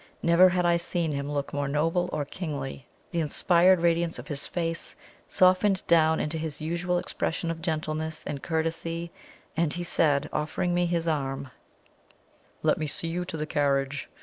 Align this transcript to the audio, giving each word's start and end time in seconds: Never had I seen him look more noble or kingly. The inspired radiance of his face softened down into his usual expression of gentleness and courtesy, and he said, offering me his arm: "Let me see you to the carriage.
Never 0.23 0.49
had 0.49 0.65
I 0.65 0.77
seen 0.77 1.11
him 1.11 1.31
look 1.31 1.53
more 1.53 1.67
noble 1.67 2.09
or 2.11 2.25
kingly. 2.25 2.87
The 3.11 3.19
inspired 3.19 3.81
radiance 3.81 4.17
of 4.17 4.29
his 4.29 4.47
face 4.47 4.95
softened 5.29 5.85
down 5.85 6.19
into 6.19 6.39
his 6.39 6.59
usual 6.59 6.97
expression 6.97 7.51
of 7.51 7.61
gentleness 7.61 8.23
and 8.25 8.41
courtesy, 8.41 9.11
and 9.55 9.73
he 9.73 9.83
said, 9.83 10.27
offering 10.33 10.73
me 10.73 10.87
his 10.87 11.07
arm: 11.07 11.51
"Let 12.63 12.79
me 12.79 12.87
see 12.87 13.09
you 13.09 13.25
to 13.25 13.37
the 13.37 13.45
carriage. 13.45 14.09